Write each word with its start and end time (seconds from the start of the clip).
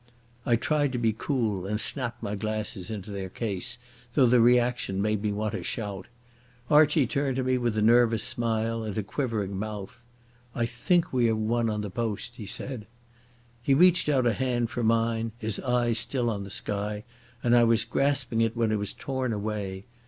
I 0.47 0.55
tried 0.55 0.91
to 0.93 0.97
be 0.97 1.13
cool, 1.15 1.67
and 1.67 1.79
snapped 1.79 2.23
my 2.23 2.33
glasses 2.33 2.89
into 2.89 3.11
their 3.11 3.29
case, 3.29 3.77
though 4.13 4.25
the 4.25 4.41
reaction 4.41 4.99
made 4.99 5.21
me 5.21 5.31
want 5.31 5.51
to 5.53 5.61
shout. 5.61 6.07
Archie 6.71 7.05
turned 7.05 7.35
to 7.35 7.43
me 7.43 7.59
with 7.59 7.77
a 7.77 7.83
nervous 7.83 8.23
smile 8.23 8.81
and 8.81 8.97
a 8.97 9.03
quivering 9.03 9.55
mouth. 9.59 10.03
"I 10.55 10.65
think 10.65 11.13
we 11.13 11.27
have 11.27 11.37
won 11.37 11.69
on 11.69 11.81
the 11.81 11.91
post," 11.91 12.37
he 12.37 12.47
said. 12.47 12.87
He 13.61 13.75
reached 13.75 14.09
out 14.09 14.25
a 14.25 14.33
hand 14.33 14.71
for 14.71 14.81
mine, 14.83 15.33
his 15.37 15.59
eyes 15.59 15.99
still 15.99 16.31
on 16.31 16.45
the 16.45 16.49
sky, 16.49 17.03
and 17.43 17.55
I 17.55 17.63
was 17.63 17.83
grasping 17.83 18.41
it 18.41 18.57
when 18.57 18.71
it 18.71 18.77
was 18.79 18.93
torn 18.93 19.31
away. 19.33 19.85